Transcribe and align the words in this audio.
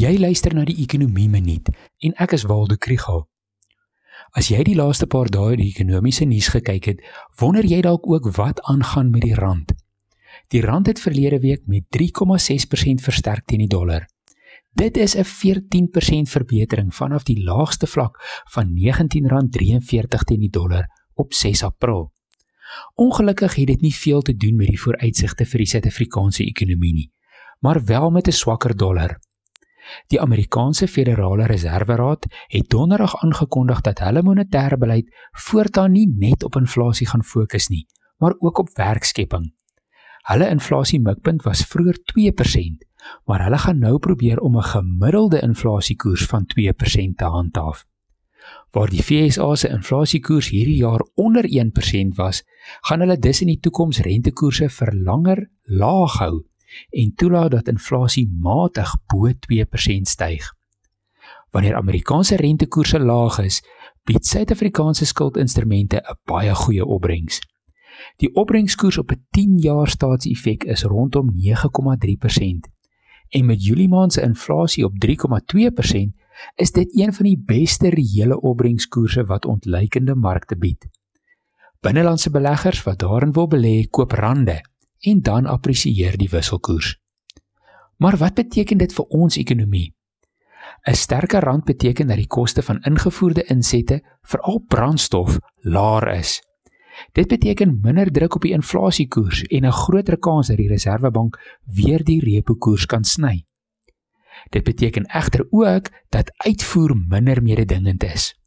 Jy 0.00 0.14
luister 0.16 0.54
na 0.56 0.62
die 0.64 0.78
Ekonomie 0.80 1.28
Minuut 1.28 1.66
en 2.06 2.14
ek 2.24 2.32
is 2.32 2.46
Waldo 2.48 2.78
Krügel. 2.80 3.26
As 4.32 4.46
jy 4.48 4.62
die 4.64 4.76
laaste 4.78 5.04
paar 5.12 5.28
dae 5.28 5.58
die 5.60 5.66
ekonomiese 5.74 6.24
nuus 6.24 6.48
gekyk 6.54 6.88
het, 6.88 7.02
wonder 7.36 7.68
jy 7.68 7.82
dalk 7.84 8.08
ook 8.08 8.30
wat 8.38 8.62
aangaan 8.70 9.10
met 9.12 9.26
die 9.26 9.36
rand. 9.36 9.74
Die 10.54 10.64
rand 10.64 10.88
het 10.88 11.04
verlede 11.04 11.42
week 11.44 11.68
met 11.68 11.84
3,6% 11.92 13.04
versterk 13.04 13.44
teen 13.44 13.66
die 13.66 13.68
dollar. 13.68 14.08
Dit 14.72 14.96
is 14.96 15.16
'n 15.16 15.28
14% 15.28 16.32
verbetering 16.32 16.94
vanaf 16.94 17.28
die 17.28 17.42
laagste 17.44 17.86
vlak 17.86 18.16
van 18.56 18.72
R19.43 18.72 20.24
teen 20.24 20.40
die 20.40 20.50
dollar 20.50 20.88
op 21.14 21.34
6 21.34 21.62
April. 21.62 22.12
Ongelukkig 22.94 23.54
het 23.54 23.66
dit 23.66 23.80
nie 23.80 23.94
veel 23.94 24.22
te 24.22 24.36
doen 24.36 24.56
met 24.56 24.68
die 24.68 24.80
vooruitsigte 24.80 25.44
vir 25.44 25.58
die 25.58 25.66
Suid-Afrikaanse 25.66 26.44
ekonomie 26.44 26.94
nie, 26.94 27.10
maar 27.60 27.84
wel 27.84 28.10
met 28.10 28.28
'n 28.28 28.32
swakker 28.32 28.76
dollar. 28.76 29.20
Die 30.12 30.20
Amerikaanse 30.20 30.88
Federale 30.88 31.46
Reserveraad 31.46 32.26
het 32.48 32.68
donderdag 32.68 33.16
aangekondig 33.24 33.80
dat 33.80 33.98
hulle 33.98 34.22
monetêre 34.22 34.78
beleid 34.78 35.08
voortaan 35.46 35.92
nie 35.92 36.06
net 36.18 36.44
op 36.44 36.56
inflasie 36.56 37.06
gaan 37.08 37.24
fokus 37.24 37.68
nie, 37.68 37.86
maar 38.18 38.34
ook 38.38 38.58
op 38.58 38.74
werkskepping. 38.76 39.52
Hulle 40.28 40.48
inflasie 40.48 41.00
mikpunt 41.00 41.42
was 41.42 41.64
vroeër 41.66 41.98
2%, 42.12 42.84
maar 43.24 43.44
hulle 43.44 43.58
gaan 43.58 43.78
nou 43.78 43.98
probeer 43.98 44.40
om 44.40 44.56
'n 44.56 44.70
gemiddelde 44.72 45.40
inflasiekoers 45.40 46.26
van 46.26 46.46
2% 46.46 47.16
te 47.16 47.24
handhaaf. 47.24 47.86
Waar 48.70 48.90
die 48.90 49.02
FSA 49.02 49.54
se 49.54 49.68
inflasiekoers 49.68 50.48
hierdie 50.48 50.76
jaar 50.76 51.00
onder 51.14 51.44
1% 51.44 52.16
was, 52.16 52.44
gaan 52.80 53.00
hulle 53.00 53.18
dus 53.18 53.40
in 53.40 53.46
die 53.46 53.60
toekoms 53.60 53.98
rentekoerse 53.98 54.68
vir 54.68 54.94
langer 54.94 55.50
laag 55.62 56.18
hou 56.18 56.49
en 56.90 57.14
toelaat 57.14 57.50
dat 57.50 57.68
inflasie 57.68 58.28
matig 58.40 58.94
bo 59.06 59.28
2% 59.28 60.00
styg. 60.02 60.54
Wanneer 61.50 61.74
Amerikaanse 61.74 62.36
rentekoerse 62.36 63.00
laag 63.00 63.38
is, 63.38 63.62
bied 64.04 64.26
Suid-Afrikaanse 64.26 65.06
skuldinstrumente 65.06 65.96
'n 65.96 66.18
baie 66.24 66.54
goeie 66.54 66.84
opbrengs. 66.84 67.40
Die 68.16 68.34
opbrengskoers 68.34 68.98
op 68.98 69.10
'n 69.10 69.26
10-jaar 69.30 69.88
staatsefek 69.88 70.64
is 70.64 70.82
rondom 70.82 71.30
9,3% 71.34 72.68
en 73.28 73.46
met 73.46 73.64
Julie 73.64 73.88
maand 73.88 74.12
se 74.12 74.22
inflasie 74.22 74.84
op 74.84 74.92
3,2% 74.98 76.14
is 76.54 76.72
dit 76.72 76.98
een 76.98 77.12
van 77.12 77.24
die 77.24 77.42
beste 77.46 77.88
reële 77.88 78.40
opbrengskoerse 78.40 79.24
wat 79.24 79.44
ontleikende 79.44 80.14
markte 80.14 80.56
bied. 80.56 80.88
Binnelandse 81.80 82.30
beleggers 82.30 82.82
wat 82.82 82.98
daarin 82.98 83.32
wil 83.32 83.48
belê, 83.48 83.88
koop 83.90 84.12
rande 84.12 84.60
en 85.00 85.22
dan 85.22 85.46
appresieer 85.46 86.16
die 86.16 86.28
wisselkoers. 86.28 86.98
Maar 87.96 88.16
wat 88.16 88.34
beteken 88.34 88.78
dit 88.78 88.92
vir 88.92 89.04
ons 89.04 89.36
ekonomie? 89.36 89.94
'n 90.88 90.94
Sterker 90.94 91.42
rand 91.44 91.64
beteken 91.64 92.06
dat 92.06 92.16
die 92.16 92.26
koste 92.26 92.62
van 92.62 92.80
ingevoerde 92.82 93.44
insette, 93.44 94.02
veral 94.22 94.64
brandstof, 94.68 95.38
laer 95.54 96.08
is. 96.14 96.40
Dit 97.12 97.28
beteken 97.28 97.78
minder 97.82 98.12
druk 98.12 98.34
op 98.34 98.42
die 98.42 98.52
inflasiekoers 98.52 99.42
en 99.42 99.64
'n 99.64 99.72
groter 99.72 100.18
kans 100.18 100.46
dat 100.46 100.56
die 100.56 100.68
Reserwebank 100.68 101.60
weer 101.64 102.04
die 102.04 102.20
repo 102.20 102.54
koers 102.54 102.86
kan 102.86 103.04
sny. 103.04 103.44
Dit 104.48 104.64
beteken 104.64 105.04
egter 105.04 105.46
ook 105.50 105.90
dat 106.08 106.32
uitvoer 106.36 106.96
minder 107.08 107.42
mededingend 107.42 108.02
is. 108.02 108.39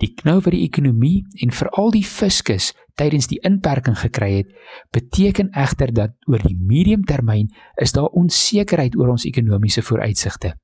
Die 0.00 0.14
knou 0.14 0.40
wat 0.40 0.54
die 0.54 0.64
ekonomie 0.64 1.22
en 1.44 1.52
veral 1.54 1.92
die 1.94 2.04
fiskus 2.06 2.72
tydens 2.98 3.28
die 3.30 3.40
inperking 3.46 3.96
gekry 3.98 4.30
het, 4.40 4.50
beteken 4.92 5.52
egter 5.56 5.92
dat 5.94 6.16
oor 6.28 6.42
die 6.44 6.56
mediumtermyn 6.56 7.50
is 7.80 7.94
daar 7.96 8.12
onsekerheid 8.18 8.96
oor 8.98 9.14
ons 9.14 9.26
ekonomiese 9.28 9.82
vooruitsigte. 9.82 10.54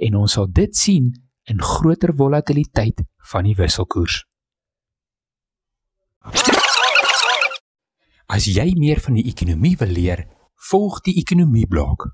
En 0.00 0.16
ons 0.16 0.32
sal 0.32 0.48
dit 0.52 0.76
sien 0.76 1.12
in 1.50 1.62
groter 1.62 2.14
volatiliteit 2.16 3.02
van 3.32 3.46
die 3.46 3.56
wisselkoers. 3.58 4.22
As 8.30 8.46
jy 8.46 8.70
meer 8.78 9.00
van 9.02 9.16
die 9.18 9.26
ekonomie 9.26 9.76
wil 9.80 9.90
leer, 9.94 10.26
volg 10.70 11.00
die 11.06 11.16
ekonomie 11.18 11.66
blok. 11.66 12.10